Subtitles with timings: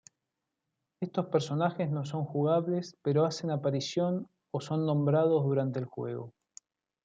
[0.99, 6.33] Estos personajes no son jugables pero hacen aparición o son nombrados durante el juego.